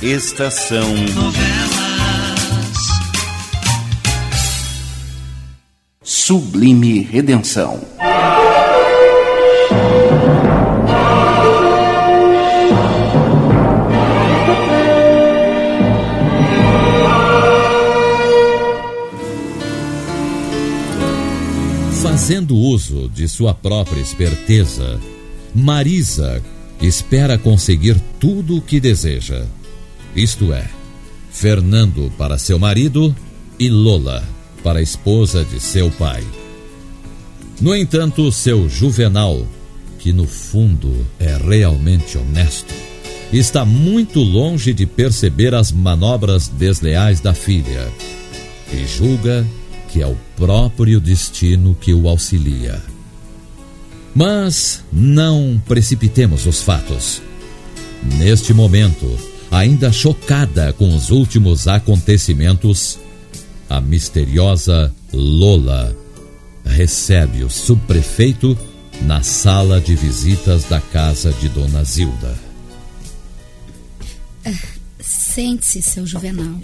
[0.00, 1.88] Estação Novelas.
[6.04, 7.80] Sublime Redenção.
[22.00, 25.00] Fazendo uso de sua própria esperteza,
[25.52, 26.40] Marisa
[26.80, 29.44] espera conseguir tudo o que deseja.
[30.14, 30.66] Isto é,
[31.30, 33.14] Fernando para seu marido
[33.58, 34.26] e Lola
[34.62, 36.24] para a esposa de seu pai.
[37.60, 39.46] No entanto, seu Juvenal,
[39.98, 42.72] que no fundo é realmente honesto,
[43.32, 47.92] está muito longe de perceber as manobras desleais da filha
[48.72, 49.46] e julga
[49.88, 52.80] que é o próprio destino que o auxilia.
[54.14, 57.22] Mas não precipitemos os fatos.
[58.18, 59.18] Neste momento,
[59.50, 62.98] ainda chocada com os últimos acontecimentos,
[63.68, 65.96] a misteriosa Lola
[66.64, 68.56] recebe o subprefeito
[69.02, 72.48] na sala de visitas da casa de Dona Zilda.
[75.38, 76.60] Sente-se, seu Juvenal.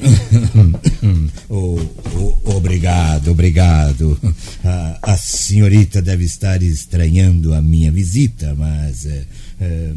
[1.49, 1.79] oh,
[2.17, 4.19] oh, obrigado, obrigado.
[4.65, 9.07] A, a, senhorita deve estar estranhando a minha visita, mas.
[9.07, 9.25] É,
[9.61, 9.93] é,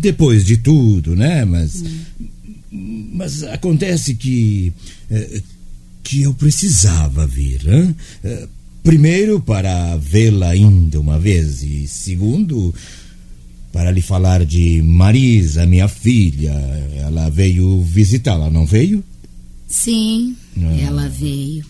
[0.00, 1.44] depois de tudo, né?
[1.44, 1.80] Mas.
[1.80, 3.10] Hum.
[3.14, 4.72] Mas acontece que.
[5.08, 5.40] É,
[6.02, 7.60] que eu precisava vir.
[7.68, 7.94] Hein?
[8.82, 12.74] Primeiro, para vê-la ainda uma vez, e segundo,
[13.72, 16.52] para lhe falar de Marisa, minha filha.
[16.96, 19.02] Ela veio visitá-la, não veio?
[19.68, 21.64] Sim, ah, ela veio.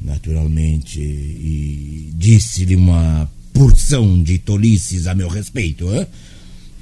[0.00, 1.00] Naturalmente.
[1.00, 6.06] E disse-lhe uma porção de tolices a meu respeito, hein?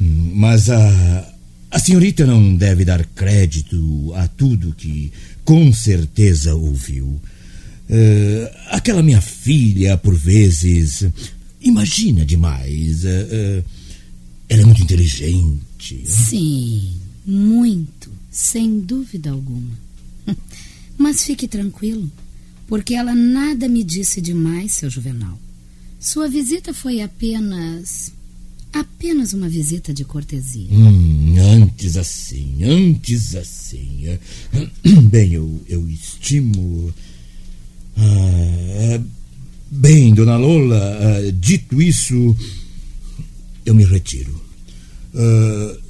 [0.01, 1.35] Mas a,
[1.71, 5.13] a senhorita não deve dar crédito a tudo que
[5.45, 7.21] com certeza ouviu.
[7.91, 11.05] Uh, aquela minha filha, por vezes,
[11.61, 13.03] imagina demais.
[13.03, 13.65] Uh, uh,
[14.49, 16.03] ela é muito inteligente.
[16.07, 16.93] Sim,
[17.27, 19.79] muito, sem dúvida alguma.
[20.97, 22.11] Mas fique tranquilo,
[22.67, 25.39] porque ela nada me disse demais, seu Juvenal.
[26.01, 28.13] Sua visita foi apenas.
[28.73, 30.69] apenas uma visita de cortesia.
[30.71, 34.19] Hum, antes assim, antes assim.
[35.11, 36.93] Bem, eu, eu estimo.
[37.97, 39.01] Ah,
[39.71, 42.37] bem, dona Lola, ah, dito isso
[43.65, 44.41] eu me retiro.
[45.15, 45.89] Uh,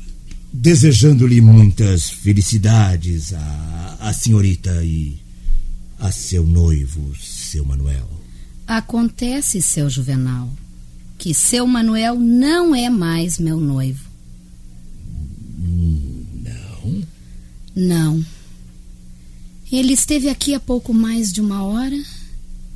[0.52, 5.18] Desejando-lhe muitas felicidades a, a senhorita e
[5.98, 8.08] a seu noivo, seu Manuel.
[8.66, 10.50] Acontece, seu Juvenal,
[11.18, 14.08] que seu Manuel não é mais meu noivo.
[15.58, 17.04] Não?
[17.76, 18.26] Não.
[19.70, 22.02] Ele esteve aqui há pouco mais de uma hora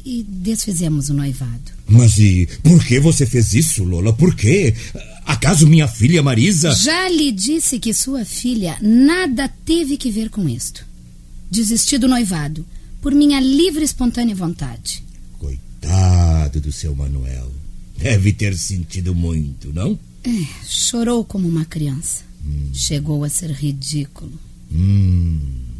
[0.05, 1.73] e desfizemos o noivado.
[1.93, 4.15] Mas e por que você fez isso, Lola?
[4.15, 4.75] Por quê?
[5.27, 6.75] Acaso minha filha Marisa.
[6.75, 10.87] Já lhe disse que sua filha nada teve que ver com isto.
[11.51, 12.65] Desisti do noivado,
[13.03, 15.05] por minha livre e espontânea vontade.
[15.39, 17.53] Coitado do seu Manuel.
[17.99, 19.99] Deve ter sentido muito, não?
[20.25, 22.25] É, chorou como uma criança.
[22.43, 22.71] Hum.
[22.73, 24.33] Chegou a ser ridículo.
[24.73, 25.72] Hum.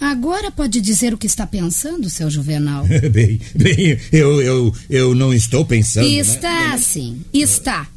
[0.00, 2.86] Agora pode dizer o que está pensando, seu Juvenal.
[3.10, 6.04] bem, bem, eu, eu, eu não estou pensando.
[6.04, 6.14] Né?
[6.14, 6.78] Está, né?
[6.78, 7.88] sim, está.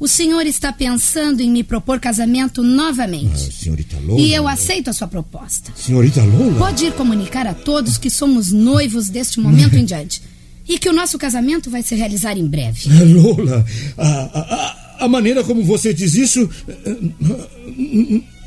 [0.00, 3.48] O senhor está pensando em me propor casamento novamente.
[3.48, 4.20] Ah, senhorita Lola.
[4.20, 5.72] E eu aceito a sua proposta.
[5.74, 6.56] Senhorita Lola?
[6.56, 10.22] Pode ir comunicar a todos que somos noivos deste momento em diante.
[10.68, 12.88] E que o nosso casamento vai se realizar em breve.
[13.12, 13.66] Lola,
[13.96, 16.96] a, a, a maneira como você diz isso eh,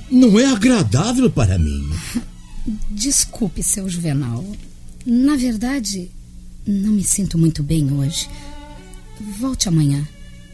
[0.09, 1.89] não é agradável para mim.
[3.01, 4.45] Desculpe, seu Juvenal.
[5.03, 6.11] Na verdade,
[6.67, 8.29] não me sinto muito bem hoje.
[9.39, 10.07] Volte amanhã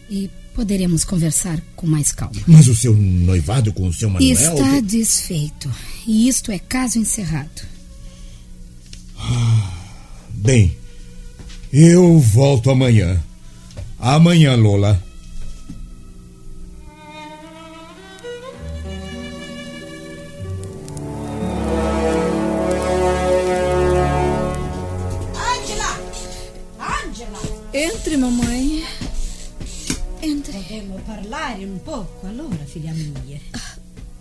[0.08, 2.40] e poderemos conversar com mais calma.
[2.46, 4.32] Mas o seu noivado com o seu Manuel...
[4.32, 5.70] Está desfeito.
[6.06, 7.66] E isto é caso encerrado.
[9.18, 9.70] Ah,
[10.30, 10.74] bem,
[11.70, 13.22] eu volto amanhã.
[13.98, 15.04] Amanhã, Lola.
[31.56, 33.40] Un poco allora, figlia mia.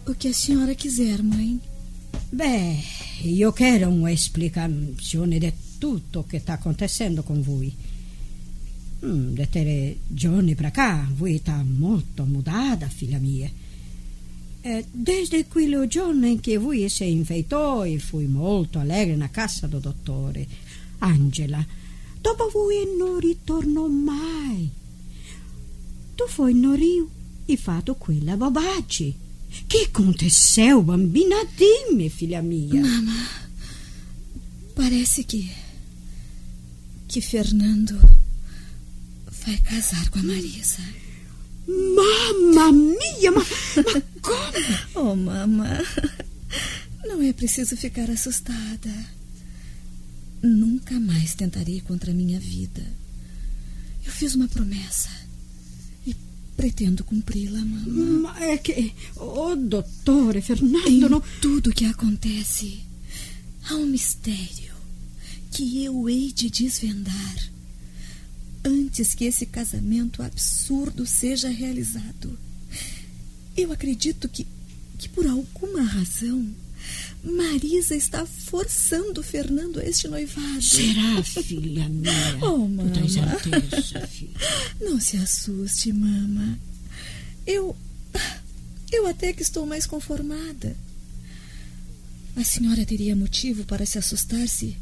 [0.05, 1.59] O que a senhora quiser, mãe.
[2.31, 2.81] Beh,
[3.23, 7.73] io quero uma explicazione di tutto che sta acontecendo con voi.
[9.05, 13.51] Mm, da tre giorni pra cá, voi sta molto mudada, filha mia.
[14.61, 19.67] eh, desde quello giorno in che voi si infettò e fui molto allegre na casa
[19.67, 20.45] do dottore.
[20.99, 21.65] Angela,
[22.19, 24.69] dopo voi non ritornò mai.
[26.15, 27.09] Tu foi no Rio
[27.47, 29.15] e fatto quella bobagem.
[29.67, 31.35] Que aconteceu, bambina?
[31.57, 32.81] Dime, filha minha.
[32.81, 33.29] Mama,
[34.75, 35.49] parece que.
[37.07, 37.97] que Fernando
[39.45, 40.83] vai casar com a Marisa.
[41.67, 44.47] Mamma mia, mas, mas como?
[44.95, 45.79] Oh, mama,
[47.05, 49.17] não é preciso ficar assustada.
[50.41, 52.83] Nunca mais tentarei contra a minha vida.
[54.05, 55.09] Eu fiz uma promessa
[56.57, 58.19] pretendo cumpri-la, mamãe.
[58.19, 58.91] Ma é que.
[59.15, 60.87] Oh, dottore Fernando.
[60.87, 61.21] Em não...
[61.39, 62.79] tudo que acontece,
[63.69, 64.75] há um mistério
[65.51, 67.51] que eu hei de desvendar
[68.65, 72.37] antes que esse casamento absurdo seja realizado.
[73.55, 74.45] Eu acredito que,
[74.97, 76.53] que por alguma razão,
[77.23, 80.61] Marisa está forçando Fernando a este noivado.
[80.61, 82.37] Será, filha minha?
[82.41, 82.89] Oh, mama.
[82.91, 84.31] Tu tens certeza, filha?
[84.79, 86.57] Não se assuste, mama.
[87.45, 87.75] Eu.
[88.91, 90.75] Eu até que estou mais conformada.
[92.35, 94.77] A senhora teria motivo para se assustar se.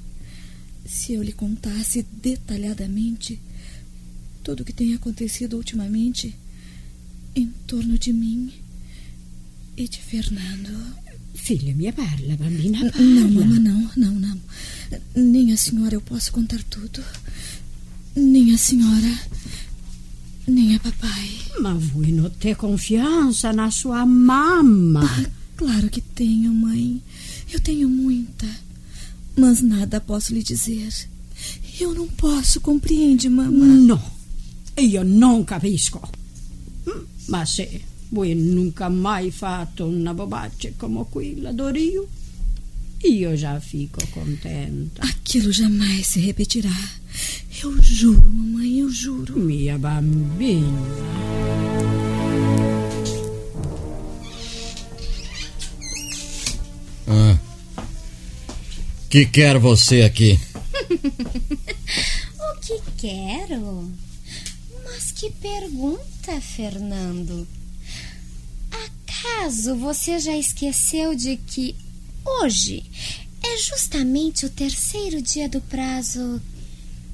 [0.86, 3.40] se eu lhe contasse detalhadamente
[4.44, 6.36] tudo o que tem acontecido ultimamente
[7.36, 8.54] em torno de mim
[9.76, 10.96] e de Fernando.
[11.36, 12.92] Filha minha, parla, bambina.
[12.98, 14.42] Não, mama, não, não, não.
[15.16, 17.04] Nem a senhora eu posso contar tudo.
[18.16, 19.20] Nem a senhora,
[20.48, 21.30] nem a papai.
[21.60, 25.04] Mas voi não ter confiança na sua mamma.
[25.04, 27.02] Ah, claro que tenho, mãe.
[27.52, 28.48] Eu tenho muita.
[29.38, 30.90] Mas nada posso lhe dizer.
[31.80, 33.82] Eu não posso, compreende, mamãe?
[33.82, 34.02] No,
[34.78, 36.02] io non capisco.
[37.28, 37.82] Ma se
[38.16, 42.08] voi nunca mai fatto una bobaccia come quella do Rio,
[43.04, 45.04] io já fico contenta.
[45.04, 46.72] Aquilo jamais se repetirá.
[47.62, 49.38] Eu juro, mamãe, eu juro.
[49.38, 50.80] Minha bambina.
[57.08, 57.38] Ah.
[59.10, 60.40] Que quer você aqui?
[62.40, 63.92] o que quero?
[64.86, 67.46] Mas que pergunta, Fernando.
[69.26, 71.76] Acaso você já esqueceu de que
[72.24, 72.84] hoje
[73.44, 76.42] é justamente o terceiro dia do prazo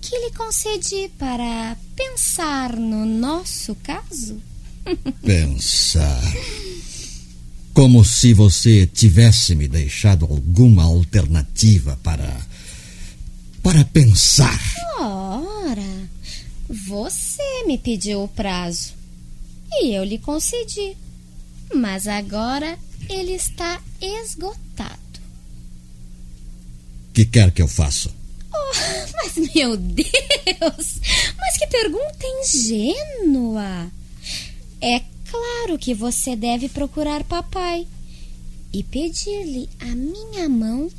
[0.02, 4.42] que lhe concedi para pensar no nosso caso?
[5.24, 6.22] Pensar.
[7.74, 12.46] Como se você tivesse me deixado alguma alternativa para.
[13.64, 14.60] para pensar.
[15.00, 16.10] Ora,
[16.68, 18.94] você me pediu o prazo
[19.72, 20.98] e eu lhe concedi.
[21.74, 22.78] Mas agora
[23.10, 25.00] ele está esgotado.
[27.14, 28.10] Que quer que eu faça?
[28.54, 28.72] Oh,
[29.16, 30.08] mas meu Deus!
[31.38, 33.92] Mas que pergunta ingênua!
[34.82, 37.88] É claro que você deve procurar papai
[38.74, 40.90] e pedir-lhe a minha mão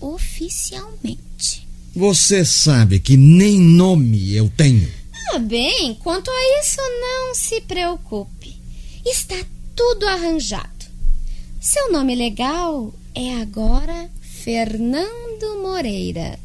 [0.00, 1.66] oficialmente.
[1.94, 4.90] Você sabe que nem nome eu tenho.
[5.32, 8.54] Ah, bem, quanto a isso, não se preocupe.
[9.06, 9.36] Está
[9.74, 10.86] tudo arranjado.
[11.60, 16.38] Seu nome legal é agora Fernando Moreira.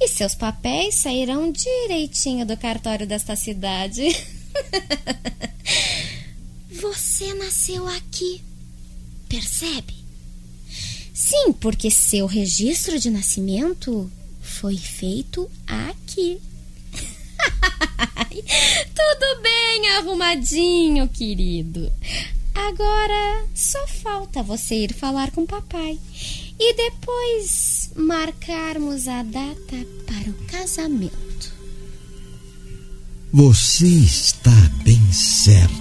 [0.00, 4.02] E seus papéis sairão direitinho do cartório desta cidade.
[6.70, 8.42] Você nasceu aqui,
[9.28, 9.94] percebe?
[11.14, 14.10] Sim, porque seu registro de nascimento
[14.40, 16.38] foi feito aqui.
[18.94, 21.90] Tudo bem arrumadinho, querido.
[22.56, 25.98] Agora só falta você ir falar com papai
[26.58, 31.54] e depois marcarmos a data para o casamento.
[33.30, 34.50] Você está
[34.82, 35.76] bem certa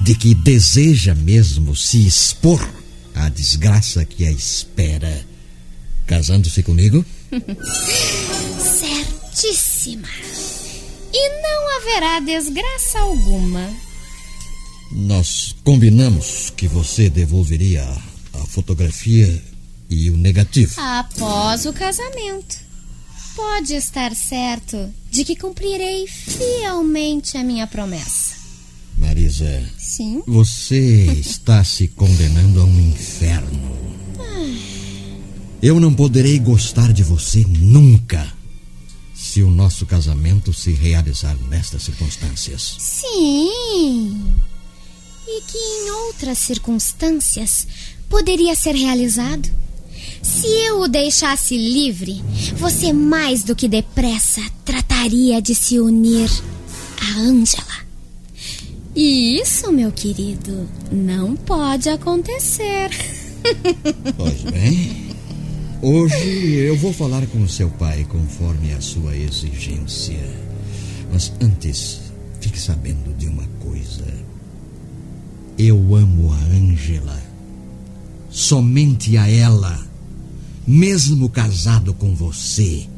[0.00, 2.66] de que deseja mesmo se expor
[3.14, 5.26] à desgraça que a espera,
[6.06, 7.04] casando-se comigo?
[8.58, 10.08] Certíssima.
[11.12, 13.93] E não haverá desgraça alguma.
[14.94, 19.42] Nós combinamos que você devolveria a, a fotografia
[19.90, 20.80] e o negativo.
[20.80, 22.62] Após o casamento.
[23.34, 28.36] Pode estar certo de que cumprirei fielmente a minha promessa.
[28.96, 29.68] Marisa.
[29.76, 30.22] Sim?
[30.26, 33.84] Você está se condenando a um inferno.
[35.60, 38.32] Eu não poderei gostar de você nunca
[39.14, 42.76] se o nosso casamento se realizar nestas circunstâncias.
[42.78, 44.22] Sim.
[45.26, 47.66] E que em outras circunstâncias
[48.08, 49.48] poderia ser realizado.
[50.22, 52.22] Se eu o deixasse livre,
[52.56, 56.30] você mais do que depressa trataria de se unir
[57.00, 57.84] a Ângela.
[58.96, 62.90] E isso, meu querido, não pode acontecer.
[64.16, 65.04] Pois bem.
[65.82, 70.18] Hoje eu vou falar com seu pai conforme a sua exigência.
[71.12, 72.00] Mas antes,
[72.40, 73.53] fique sabendo de uma.
[75.56, 77.22] Eu amo a Ângela.
[78.28, 79.80] Somente a ela.
[80.66, 82.88] Mesmo casado com você,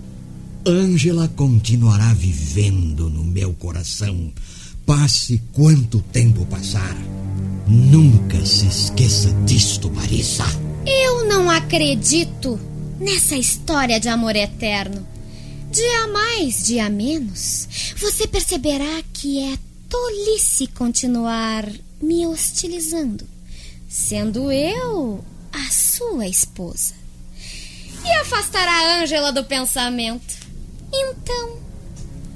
[0.66, 4.32] Ângela continuará vivendo no meu coração.
[4.86, 6.96] Passe quanto tempo passar.
[7.66, 10.44] Nunca se esqueça disto, Marisa.
[10.86, 12.58] Eu não acredito
[12.98, 15.06] nessa história de amor eterno.
[15.70, 19.58] Dia mais, dia menos, você perceberá que é
[19.90, 23.26] tolice continuar me hostilizando,
[23.88, 26.94] sendo eu a sua esposa.
[28.04, 30.36] E afastará a Ângela do pensamento.
[30.92, 31.58] Então,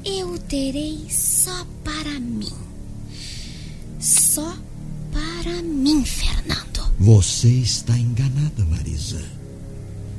[0.05, 2.53] eu terei só para mim.
[4.01, 4.57] Só
[5.13, 6.91] para mim, Fernando.
[6.99, 9.23] Você está enganada, Marisa.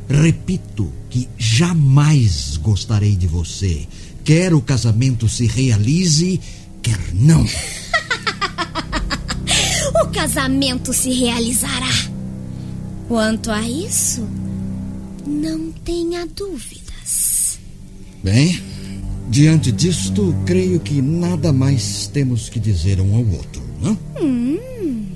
[0.08, 3.88] Repito que jamais gostarei de você.
[4.24, 6.40] Quer o casamento se realize,
[6.82, 7.46] quer não.
[10.04, 12.12] o casamento se realizará.
[13.08, 14.28] Quanto a isso,
[15.26, 17.60] não tenha dúvidas.
[18.24, 18.62] Bem,
[19.30, 23.98] diante disto, creio que nada mais temos que dizer um ao outro, não?
[24.22, 25.10] Hum,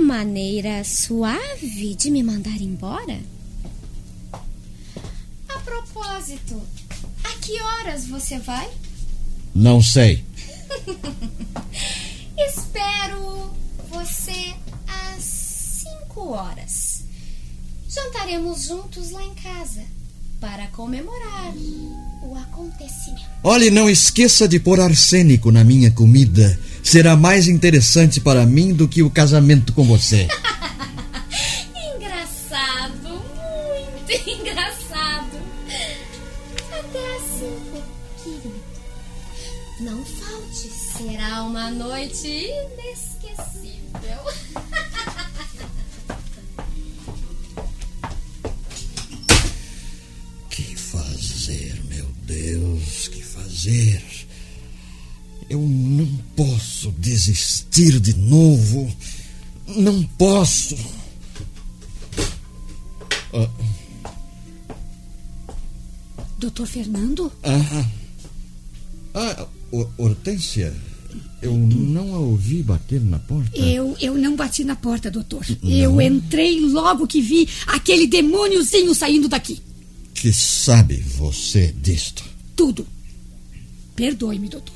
[0.00, 3.18] maneira suave de me mandar embora?
[5.48, 6.60] A propósito,
[7.24, 8.70] a que horas você vai?
[9.54, 10.24] Não sei.
[12.36, 13.63] Espero
[14.04, 14.54] você
[14.86, 17.04] às cinco horas.
[17.88, 19.82] Jantaremos juntos lá em casa
[20.38, 21.54] para comemorar
[22.22, 23.24] o acontecimento.
[23.42, 26.58] Olhe, não esqueça de pôr arsênico na minha comida.
[26.82, 30.28] Será mais interessante para mim do que o casamento com você.
[31.96, 35.38] engraçado, muito engraçado.
[36.78, 38.54] Até assim, pouquinho.
[39.80, 43.03] Não falte, será uma noite inesquecível.
[53.64, 54.02] Fazer?
[55.48, 56.06] Eu não
[56.36, 58.94] posso desistir de novo.
[59.76, 60.76] Não posso.
[63.32, 63.50] Ah.
[66.38, 67.32] Doutor Fernando?
[67.42, 67.86] Ah,
[69.14, 69.46] ah
[69.98, 70.72] Hortência,
[71.42, 73.58] eu não a ouvi bater na porta.
[73.58, 75.44] Eu, eu não bati na porta, doutor.
[75.62, 75.70] Não.
[75.70, 79.60] Eu entrei logo que vi aquele demôniozinho saindo daqui
[80.24, 82.24] que sabe você disto?
[82.56, 82.86] Tudo.
[83.94, 84.74] Perdoe-me, doutor,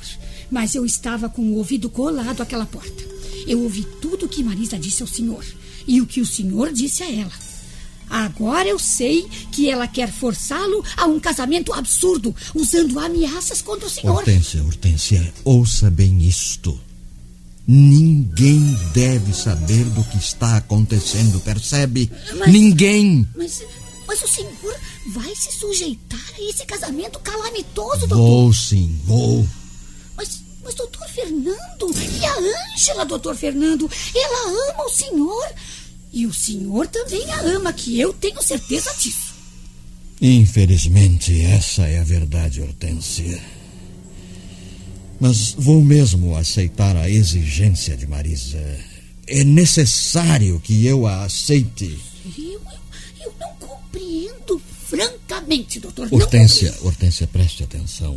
[0.50, 3.04] mas eu estava com o ouvido colado àquela porta.
[3.46, 5.44] Eu ouvi tudo o que Marisa disse ao senhor
[5.87, 7.48] e o que o senhor disse a ela.
[8.10, 13.90] Agora eu sei que ela quer forçá-lo a um casamento absurdo, usando ameaças contra o
[13.90, 14.16] senhor.
[14.16, 16.78] Hortência, Hortência, ouça bem isto.
[17.66, 18.62] Ninguém
[18.94, 22.10] deve saber do que está acontecendo, percebe?
[22.38, 23.28] Mas, Ninguém.
[23.37, 23.62] Mas,
[24.09, 28.17] mas o senhor vai se sujeitar a esse casamento calamitoso, doutor?
[28.17, 29.47] Vou sim, vou.
[30.17, 32.35] Mas, mas doutor Fernando, e a
[32.75, 33.88] Ângela, doutor Fernando?
[34.15, 35.53] Ela ama o senhor.
[36.11, 39.35] E o senhor também a ama, que eu tenho certeza disso.
[40.23, 43.38] Infelizmente, essa é a verdade, Hortência.
[45.21, 48.59] Mas vou mesmo aceitar a exigência de Marisa.
[49.27, 51.99] É necessário que eu a aceite.
[52.25, 52.61] Eu, eu
[54.09, 56.09] compreendo francamente, doutor.
[56.11, 56.87] Hortência, não...
[56.87, 58.17] Hortência, preste atenção.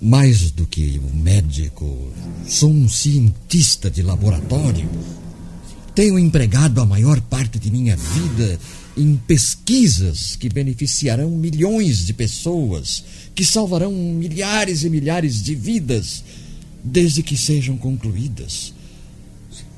[0.00, 2.12] Mais do que um médico,
[2.48, 4.88] sou um cientista de laboratório.
[5.94, 8.58] Tenho empregado a maior parte de minha vida
[8.96, 13.04] em pesquisas que beneficiarão milhões de pessoas,
[13.34, 16.24] que salvarão milhares e milhares de vidas,
[16.82, 18.72] desde que sejam concluídas.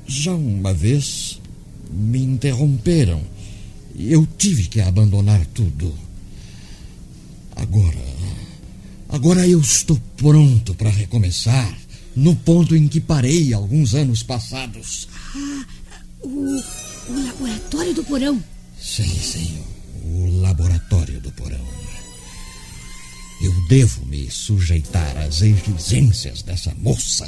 [0.07, 1.39] Já uma vez
[1.91, 3.21] me interromperam
[3.97, 5.93] eu tive que abandonar tudo.
[7.55, 8.15] Agora.
[9.07, 11.77] Agora eu estou pronto para recomeçar.
[12.15, 15.07] No ponto em que parei alguns anos passados.
[15.35, 15.65] Ah,
[16.21, 16.29] o,
[17.09, 18.43] o laboratório do porão.
[18.79, 19.57] Sim, sim.
[20.03, 21.65] O laboratório do porão.
[23.41, 27.27] Eu devo me sujeitar às exigências dessa moça.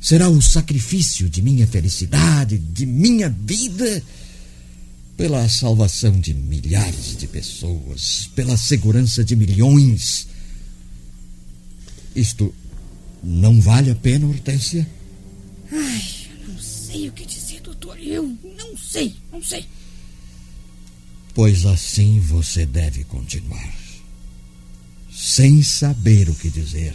[0.00, 4.02] Será o sacrifício de minha felicidade, de minha vida,
[5.16, 10.28] pela salvação de milhares de pessoas, pela segurança de milhões.
[12.14, 12.54] Isto
[13.22, 14.86] não vale a pena, Hortência?
[15.72, 17.98] Ai, eu não sei o que dizer, doutor.
[17.98, 19.64] Eu não sei, não sei.
[21.34, 23.74] Pois assim você deve continuar.
[25.10, 26.94] Sem saber o que dizer.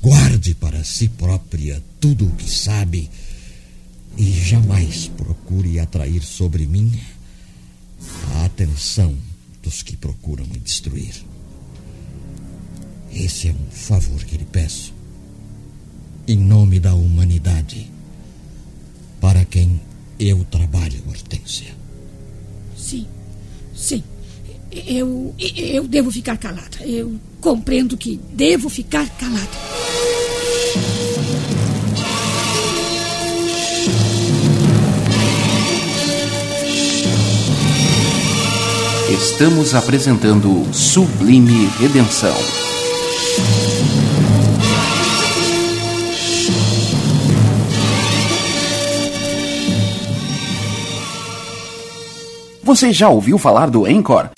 [0.00, 3.10] Guarde para si própria tudo o que sabe
[4.16, 6.92] e jamais procure atrair sobre mim
[8.34, 9.16] a atenção
[9.62, 11.14] dos que procuram me destruir.
[13.12, 14.92] Esse é um favor que lhe peço,
[16.26, 17.90] em nome da humanidade,
[19.20, 19.80] para quem
[20.18, 21.74] eu trabalho, Hortência.
[22.76, 23.06] Sim,
[23.74, 24.02] sim.
[24.70, 26.84] Eu, eu devo ficar calada.
[26.84, 29.63] Eu compreendo que devo ficar calada.
[39.14, 42.34] Estamos apresentando Sublime Redenção.
[52.60, 54.30] Você já ouviu falar do Encore?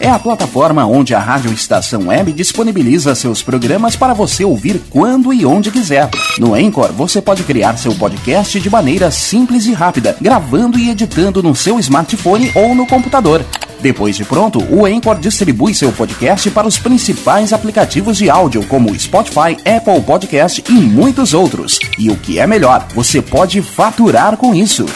[0.00, 5.32] É a plataforma onde a Rádio Estação Web disponibiliza seus programas para você ouvir quando
[5.32, 6.10] e onde quiser.
[6.36, 11.40] No Encore, você pode criar seu podcast de maneira simples e rápida, gravando e editando
[11.44, 13.44] no seu smartphone ou no computador.
[13.80, 18.98] Depois de pronto, o Anchor distribui seu podcast para os principais aplicativos de áudio, como
[18.98, 21.78] Spotify, Apple Podcast e muitos outros.
[21.98, 24.86] E o que é melhor, você pode faturar com isso.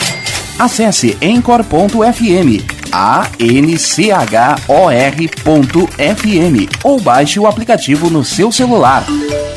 [0.58, 3.88] Acesse Anchor.fm, A-N-C-H-O-R.fm
[6.84, 9.06] ou baixe o aplicativo no seu celular.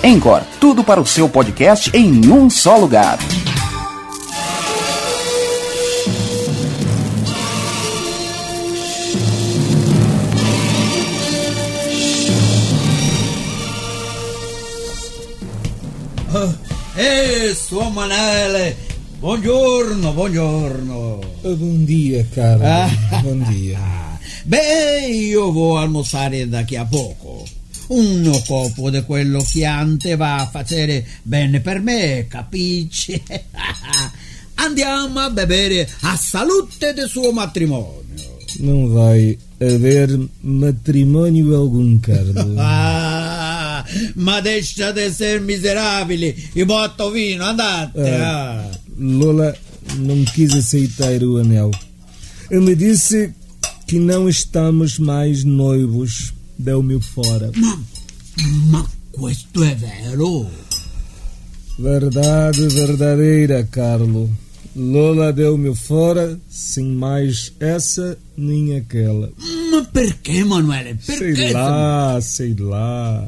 [0.04, 3.18] Anchor, tudo para o seu podcast em um só lugar.
[17.06, 18.78] Eh, suo Manele!
[19.20, 21.20] Buongiorno, buongiorno.
[21.42, 22.64] Bom dia, caro.
[22.64, 23.20] Ah.
[23.22, 24.18] Bom dia.
[24.48, 27.46] Beh, io vou almorzare daqui a poco.
[27.88, 33.22] Un copo di quello chiante va a fare bene per me, capisci?
[34.56, 38.32] Andiamo a bere a salute del suo matrimonio.
[38.60, 42.56] Não vai haver matrimônio algum, Carlos.
[42.58, 43.03] Ah,
[44.16, 48.00] ma deixa de ser miserabile e bota o vino, andate.
[48.00, 48.70] Ah.
[48.70, 48.78] ah.
[48.98, 49.56] Lola
[49.98, 51.72] não quis aceitar o anel.
[52.50, 53.34] Ele disse
[53.88, 56.34] que não estamos mais noivos.
[56.58, 57.52] Deu-me fora.
[57.56, 57.80] Ma,
[58.70, 60.50] ma questo è vero?
[61.78, 64.30] Verdade verdadeira, Carlo.
[64.76, 69.32] Lola deu-me fora sem mais essa nem aquela.
[69.72, 70.96] Ma perché, Manuele?
[70.96, 71.36] Perché?
[71.36, 73.28] Sei lá, sei lá.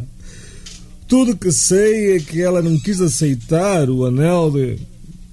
[1.07, 4.79] Tudo que sei é que ela não quis aceitar o anel de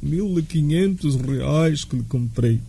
[0.02, 2.60] 1500 reais que lhe comprei.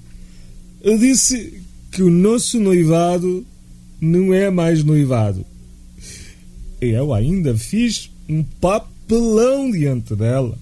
[0.82, 1.62] Eu disse
[1.92, 3.46] que o nosso noivado
[4.00, 5.46] não é mais noivado.
[6.80, 10.58] Eu ainda fiz um papelão diante dela,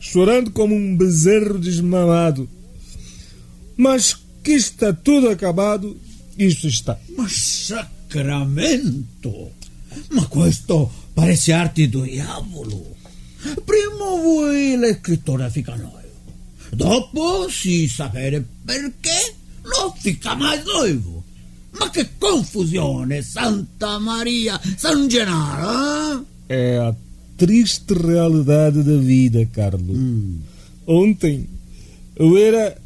[0.00, 2.48] chorando como um bezerro desmamado.
[3.76, 5.96] Mas que está tudo acabado,
[6.38, 6.98] isto está.
[7.16, 7.92] Ma sacramento!
[10.10, 12.96] Ma questo parece arte do diavolo.
[13.64, 16.00] Prima voi l'escrittore fica noivo.
[16.70, 21.22] Dopo si sapere perché non fica mai noivo.
[21.78, 26.54] Ma che confusione, Santa Maria, San Gennaro, eh?
[26.54, 26.94] É a
[27.36, 29.96] triste realidade da vida, Carlos.
[30.86, 31.48] Ontem
[32.14, 32.76] eu era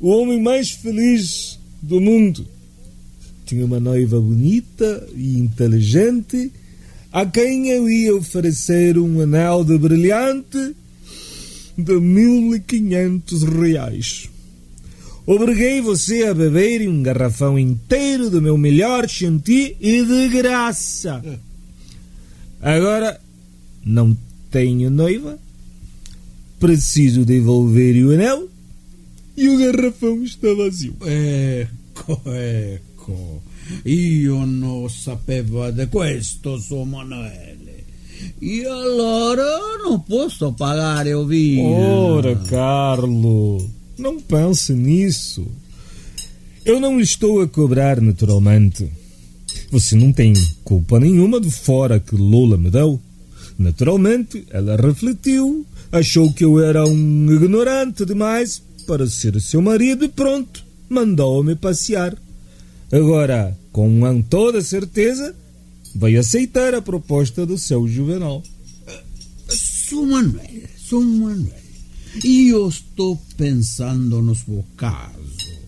[0.00, 2.46] o homem mais feliz do mundo.
[3.50, 6.52] Tinha uma noiva bonita e inteligente
[7.12, 10.76] a quem eu ia oferecer um anel de brilhante
[11.76, 14.30] de 1500 reais.
[15.26, 21.20] Obriguei você a beber um garrafão inteiro do meu melhor chantilly e de graça.
[22.62, 23.20] Agora
[23.84, 24.16] não
[24.48, 25.36] tenho noiva,
[26.60, 28.48] preciso devolver o anel
[29.36, 30.94] e o garrafão está vazio.
[31.04, 32.22] Ecco,
[33.00, 33.42] ecco.
[33.84, 37.84] Io non sapevo di questo, suo Manuele.
[38.38, 39.44] E allora
[39.82, 41.68] non posso pagare o vino.
[41.68, 45.46] Ora, Carlo, não pense nisso.
[46.64, 48.90] Eu não estou a cobrar naturalmente.
[49.70, 53.00] Você não tem culpa nenhuma do fora que Lola me deu.
[53.58, 60.08] Naturalmente, ela refletiu, achou que eu era um ignorante demais para ser seu marido e
[60.08, 62.16] pronto, mandou-me passear.
[62.92, 65.34] Agora, com toda certeza,
[65.94, 68.42] vai aceitar a proposta do seu Juvenal.
[69.48, 71.52] Su Manuel, Su Manuel,
[72.24, 75.60] io sto pensando no suo caso.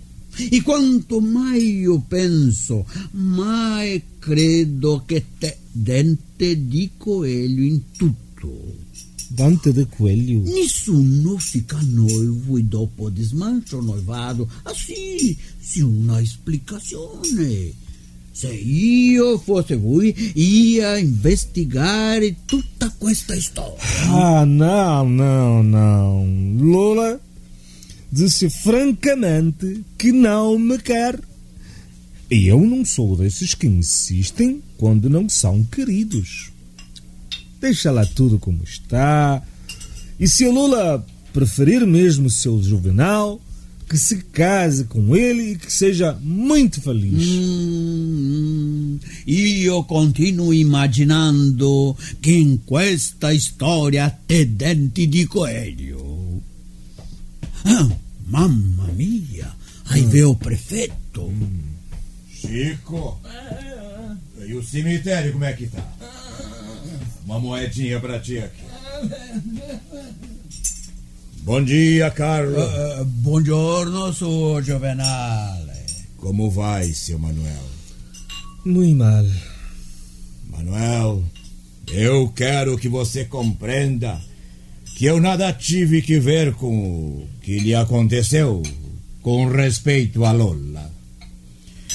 [0.51, 8.82] E quanto mais io penso, mais credo che te dente di coelho in tutto.
[9.35, 10.43] Dante de Coelho?
[10.43, 14.47] Nessuno fica noivo e dopo desmancha o noivado.
[14.63, 17.75] Assim, sem uma explicazione.
[18.35, 23.79] Se io fosse voi, ia investigare tutta questa storia.
[24.09, 26.59] Ah, não, não, não.
[26.59, 27.19] Lola
[28.11, 31.19] disse francamente que não me quer.
[32.31, 36.52] E eu não sou desses que insistem quando não são queridos.
[37.63, 39.41] Deixa lá tudo como está.
[40.19, 43.41] E se o Lula preferir mesmo o seu Juvenal,
[43.89, 47.25] que se case com ele e que seja muito feliz.
[47.25, 48.99] Mm,
[49.29, 56.43] io continuo immaginando che in questa storia te denti di coelho.
[57.65, 57.89] Ah,
[58.27, 61.31] mamma mia, hai vê o prefeito?
[62.29, 63.21] Chico!
[64.45, 66.22] E o cemitério, como é que tá?
[67.33, 68.63] Uma moedinha pra ti aqui.
[71.45, 72.63] Bom dia, Carlos.
[72.63, 75.73] Uh, buongiorno, suo Giovenale.
[76.19, 77.71] Como vai, seu Manuel?
[78.67, 79.25] Muito mal.
[80.51, 81.25] Manuel,
[81.91, 84.21] eu quero que você compreenda
[84.95, 88.63] que eu nada tive que ver com o que lhe aconteceu
[89.23, 90.92] com respeito a Lola.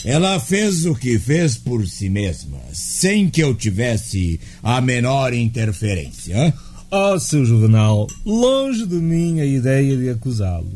[0.06, 6.54] Ela fez o que fez por si mesma, sem que eu tivesse a menor interferência.
[6.90, 10.72] Oh, seu Juvenal, longe de mim a ideia de acusá-lo.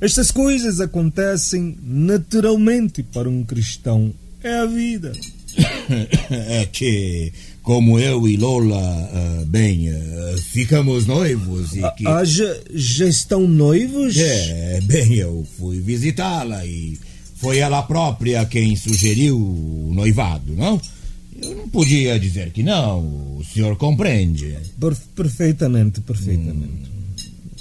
[0.00, 4.12] Estas coisas acontecem naturalmente para um cristão.
[4.42, 5.12] É a vida.
[6.30, 12.06] é que, como eu e Lola, uh, bem, uh, ficamos noivos e que.
[12.06, 14.16] Ah, já, já estão noivos?
[14.16, 16.98] É, bem, eu fui visitá-la e
[17.42, 20.80] foi ela própria quem sugeriu o noivado, não?
[21.42, 24.56] Eu não podia dizer que não, o senhor compreende.
[24.78, 26.88] Per perfeitamente, perfeitamente.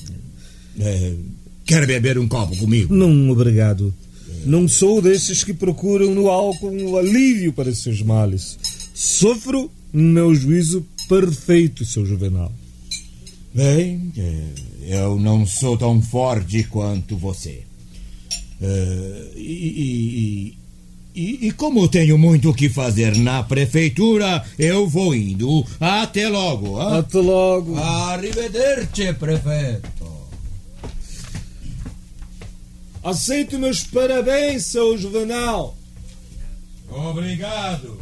[0.07, 0.81] Hum.
[0.81, 1.13] É,
[1.65, 2.93] quer beber um copo comigo?
[2.93, 3.91] Não, obrigado.
[4.45, 8.59] Não sou desses que procuram no álcool um alívio para seus males.
[8.93, 12.53] Sofro no meu juízo perfeito, seu Juvenal.
[13.51, 14.13] Bem,
[14.83, 17.63] eu não sou tão forte quanto você.
[18.61, 20.55] Uh, e,
[21.15, 25.65] e, e, e, como tenho muito o que fazer na prefeitura, eu vou indo.
[25.79, 26.79] Até logo.
[26.79, 26.99] Hein?
[26.99, 27.75] Até logo.
[27.75, 30.11] Arrivederci, prefeito.
[33.03, 35.75] Aceito meus parabéns, seu Juvenal.
[36.87, 37.99] Obrigado.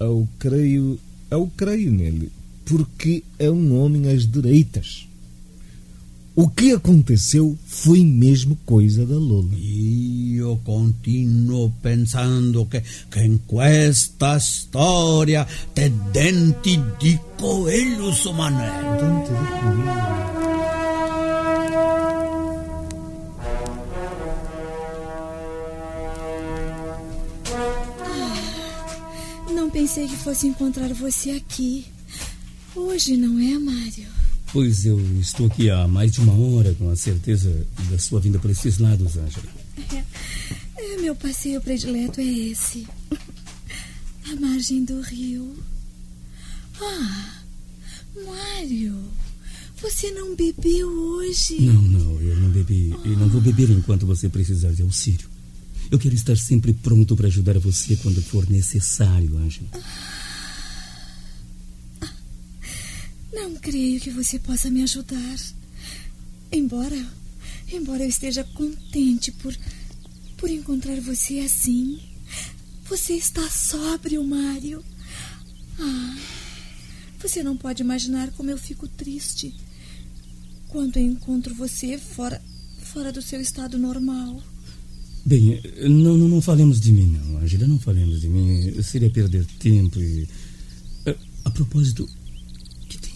[0.00, 0.98] Eu creio,
[1.30, 2.32] eu creio nele,
[2.64, 5.05] porque é um homem às direitas.
[6.38, 9.54] O que aconteceu foi mesmo coisa da Lola.
[9.54, 18.98] Io continuo pensando che, che in questa storia te denti di coelho, su Manuel.
[18.98, 19.96] Dente de coelho.
[29.54, 31.86] Não pensei que fosse encontrar você aqui.
[32.74, 34.25] Hoje, não é, Mário?
[34.52, 38.38] Pois eu estou aqui há mais de uma hora com a certeza da sua vinda
[38.38, 39.46] por esses lados, Ângela.
[39.92, 40.04] É,
[40.76, 42.86] é, meu passeio predileto é esse.
[44.30, 45.56] A margem do rio.
[46.80, 47.42] Ah,
[48.24, 48.96] Mário,
[49.80, 51.60] você não bebeu hoje?
[51.60, 52.94] Não, não, eu não bebi.
[53.04, 55.28] E não vou beber enquanto você precisar de auxílio.
[55.90, 59.68] Eu quero estar sempre pronto para ajudar você quando for necessário, Ângela.
[63.46, 65.38] Não creio que você possa me ajudar.
[66.50, 67.00] Embora,
[67.72, 69.56] embora eu esteja contente por
[70.36, 72.00] por encontrar você assim.
[72.88, 74.84] Você está sóbrio, Mário.
[75.78, 76.16] Ah,
[77.22, 79.54] você não pode imaginar como eu fico triste
[80.66, 82.42] quando encontro você fora
[82.82, 84.42] fora do seu estado normal.
[85.24, 88.82] Bem, não, não, não falemos de mim, não, Angela, não falemos de mim.
[88.82, 90.28] Seria perder tempo e.
[91.06, 92.08] A, a propósito,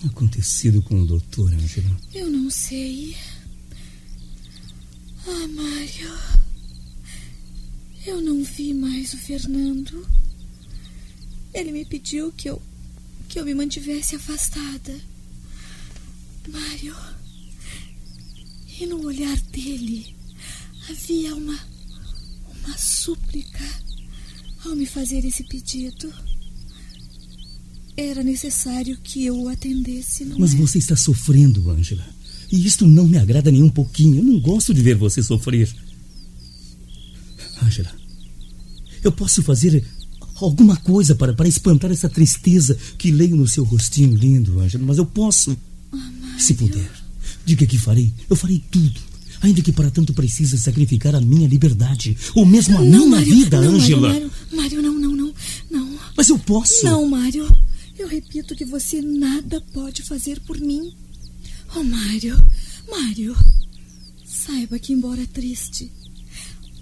[0.01, 2.01] tem acontecido com o doutor, Angela?
[2.15, 3.15] Eu não sei.
[5.27, 6.19] Ah, Mário.
[8.07, 10.07] Eu não vi mais o Fernando.
[11.53, 12.61] ele me pediu que eu
[13.29, 14.99] que eu me mantivesse afastada.
[16.49, 16.97] Mário.
[18.81, 20.17] E no olhar dele
[20.89, 21.59] havia uma
[22.65, 23.65] uma súplica
[24.65, 26.13] ao me fazer esse pedido.
[28.01, 30.57] Era necessário que eu o atendesse, não Mas é?
[30.57, 32.03] você está sofrendo, Ângela.
[32.51, 34.17] E isto não me agrada nem um pouquinho.
[34.17, 35.71] Eu não gosto de ver você sofrer.
[37.63, 37.93] Ângela,
[39.05, 39.85] eu posso fazer
[40.37, 44.97] alguma coisa para, para espantar essa tristeza que leio no seu rostinho lindo, Ângela, mas
[44.97, 45.55] eu posso.
[46.39, 46.91] Se puder,
[47.45, 48.15] diga que farei.
[48.31, 48.99] Eu farei tudo.
[49.43, 53.35] Ainda que para tanto precise sacrificar a minha liberdade, ou mesmo a não, minha Mário,
[53.35, 54.09] vida, não, Ângela.
[54.09, 55.35] Mário, Mário, não, não, não,
[55.71, 55.99] não.
[56.17, 56.85] Mas eu posso.
[56.85, 57.47] Não, Mário.
[58.11, 60.93] Repito que você nada pode fazer por mim.
[61.77, 62.37] Oh, Mário,
[62.91, 63.37] Mário,
[64.27, 65.93] saiba que embora triste,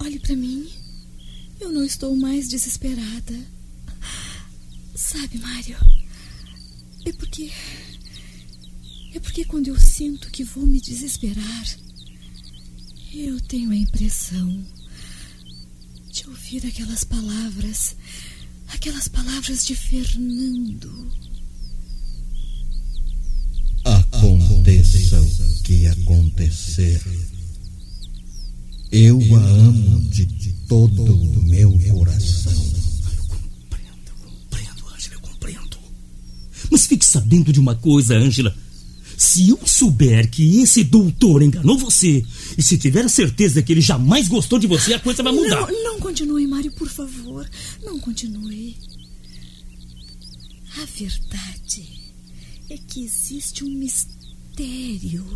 [0.00, 0.66] olhe para mim.
[1.60, 3.46] Eu não estou mais desesperada.
[4.94, 5.76] Sabe, Mário,
[7.04, 7.52] é porque
[9.12, 11.78] é porque quando eu sinto que vou me desesperar,
[13.12, 14.66] eu tenho a impressão
[16.10, 17.96] de ouvir aquelas palavras,
[18.68, 21.08] aquelas palavras de Fernando.
[23.84, 27.02] Aconteça o que acontecer,
[28.92, 30.26] eu a amo de
[30.68, 32.52] todo o meu coração.
[33.28, 35.78] Compreendo, compreendo, Ângela, eu compreendo.
[36.70, 38.54] Mas fique sabendo de uma coisa, Ângela.
[39.18, 42.24] Se eu souber que esse doutor enganou você,
[42.56, 45.66] e se tiver a certeza que ele jamais gostou de você, a coisa vai mudar.
[45.72, 47.50] Não, não continue, Mário, por favor.
[47.82, 48.76] Não continue.
[50.80, 51.88] A verdade
[52.70, 55.26] é que existe um mistério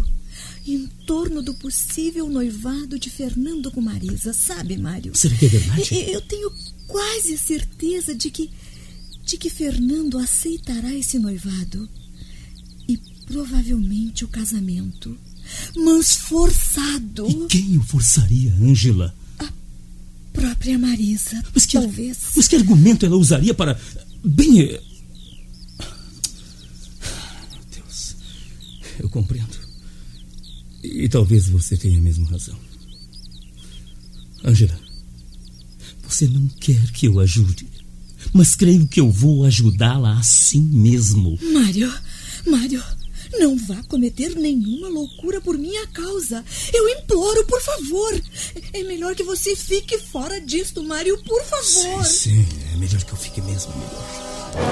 [0.65, 5.11] em torno do possível noivado de Fernando com Marisa, sabe, Mário?
[5.17, 5.95] Será que é verdade?
[6.09, 6.53] Eu tenho
[6.87, 8.49] quase certeza de que
[9.25, 11.89] de que Fernando aceitará esse noivado
[13.33, 15.17] provavelmente o casamento,
[15.75, 17.27] mas forçado.
[17.29, 19.15] E quem o forçaria, Ângela?
[20.35, 22.19] Própria Marisa, Mas que, talvez.
[22.37, 23.79] mas que argumento ela usaria para.
[24.25, 24.61] Bem.
[24.63, 24.81] eh,
[27.51, 28.17] Meu Deus.
[28.99, 29.61] Eu compreendo.
[30.83, 32.59] E talvez você tenha mesmo razão.
[34.45, 34.79] Ângela,
[36.03, 37.67] você não quer que eu ajude,
[38.33, 41.39] mas creio que eu vou ajudá-la assim mesmo.
[41.53, 41.93] Mário,
[42.51, 42.83] Mário,
[43.39, 46.45] não vá cometer nenhuma loucura por minha causa.
[46.73, 48.23] Eu imploro, por favor.
[48.73, 52.05] É melhor que você fique fora disto, Mário, por favor.
[52.05, 54.53] Sim, é melhor que eu fique mesmo, melhor.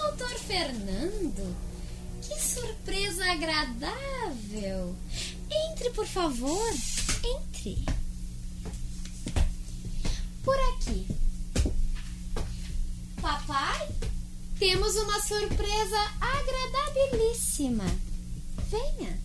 [0.00, 1.56] Doutor Fernando,
[2.22, 4.94] que surpresa agradável.
[5.70, 6.72] Entre, por favor,
[7.24, 7.78] entre.
[10.44, 11.06] Por aqui.
[13.20, 13.88] Papai,
[14.58, 17.84] temos uma surpresa agradabilíssima.
[18.70, 19.18] Venha.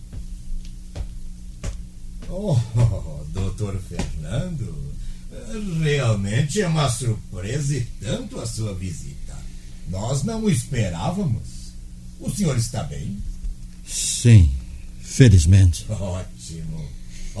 [2.32, 2.56] Oh,
[3.32, 4.72] doutor Fernando,
[5.82, 9.36] realmente é uma surpresa e tanto a sua visita.
[9.88, 11.72] Nós não o esperávamos.
[12.20, 13.20] O senhor está bem?
[13.84, 14.54] Sim,
[15.02, 15.84] felizmente.
[15.90, 16.39] Ótimo,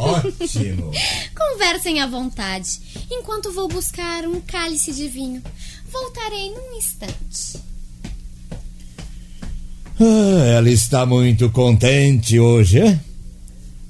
[0.00, 0.90] ótimo.
[1.36, 5.42] Conversem à vontade, enquanto vou buscar um cálice de vinho.
[5.90, 7.60] Voltarei num instante.
[10.00, 12.98] Ah, ela está muito contente hoje, é?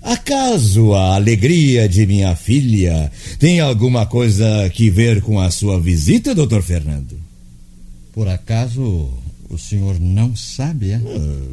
[0.02, 6.34] Acaso a alegria de minha filha tem alguma coisa que ver com a sua visita,
[6.34, 7.20] doutor Fernando?
[8.12, 9.10] Por acaso
[9.48, 10.94] o senhor não sabe, é?
[10.96, 11.00] Ah,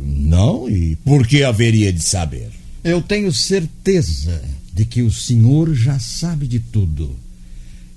[0.04, 2.50] não, e por que haveria de saber?
[2.84, 4.42] Eu tenho certeza
[4.74, 7.16] de que o senhor já sabe de tudo.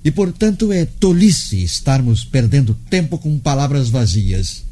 [0.03, 4.63] E, portanto, é tolice estarmos perdendo tempo com palavras vazias.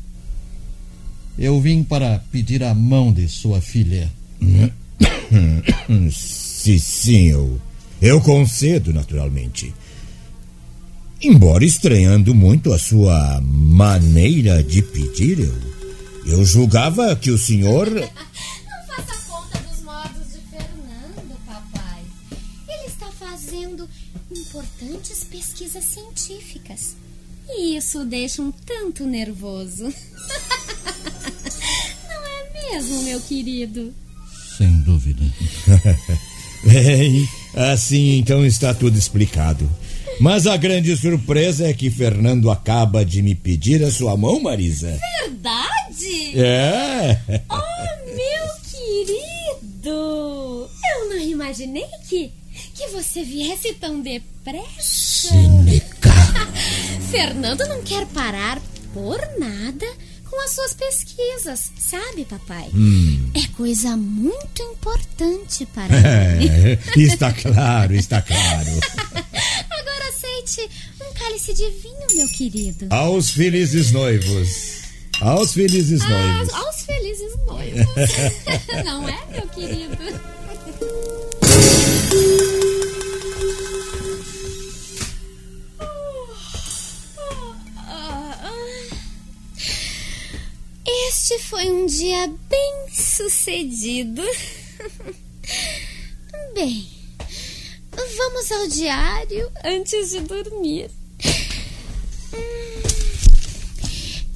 [1.38, 4.12] Eu vim para pedir a mão de sua filha.
[6.12, 7.58] Sim, sim, eu,
[8.02, 9.74] eu concedo, naturalmente.
[11.22, 15.56] Embora estranhando muito a sua maneira de pedir, eu,
[16.26, 17.88] eu julgava que o senhor.
[17.89, 19.28] Não faça
[23.49, 23.89] fazendo
[24.31, 26.95] importantes pesquisas científicas.
[27.47, 29.85] E isso o deixa um tanto nervoso.
[32.07, 33.91] Não é mesmo, meu querido?
[34.55, 35.23] Sem dúvida.
[36.63, 39.69] Bem, assim então está tudo explicado.
[40.19, 44.99] Mas a grande surpresa é que Fernando acaba de me pedir a sua mão, Marisa.
[45.21, 46.38] Verdade?
[46.38, 47.17] É.
[47.49, 47.55] Oh,
[48.15, 50.69] meu querido!
[50.91, 52.31] Eu não imaginei que,
[52.89, 55.30] que você viesse tão depressa.
[55.30, 56.10] Cínica.
[57.12, 58.60] Fernando não quer parar
[58.93, 59.86] por nada
[60.30, 62.69] com as suas pesquisas, sabe, papai?
[62.73, 63.32] Hum.
[63.34, 65.93] É coisa muito importante para
[66.41, 66.49] ele.
[66.49, 68.69] É, está claro, está claro.
[69.69, 70.69] Agora aceite
[71.02, 72.88] um cálice de vinho, meu querido.
[72.89, 74.80] Aos felizes noivos.
[75.21, 76.54] Aos felizes noivos.
[76.54, 77.86] aos felizes noivos.
[78.86, 79.97] Não é, meu querido?
[91.60, 94.24] Foi um dia bem sucedido.
[96.56, 96.88] Bem,
[97.91, 100.89] vamos ao diário antes de dormir.
[102.34, 102.82] Hum,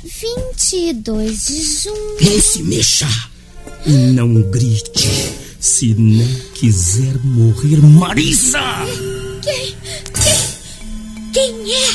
[0.04, 2.18] 22 de junho.
[2.22, 3.08] Não se mexa
[3.86, 5.08] e não grite.
[5.62, 8.60] Se não quiser morrer, Marisa!
[9.42, 9.78] Quem?
[10.14, 10.42] Quem?
[11.32, 11.88] Quem é?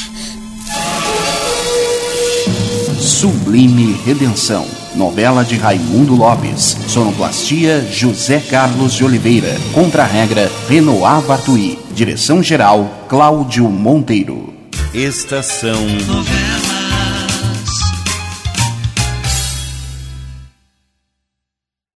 [2.98, 4.87] Sublime Redenção.
[4.94, 6.76] Novela de Raimundo Lopes.
[6.86, 9.56] Sonoplastia José Carlos de Oliveira.
[9.72, 11.78] Contra-regra Renoir Bartuí.
[11.92, 14.54] Direção-geral Cláudio Monteiro.
[14.94, 15.86] Estação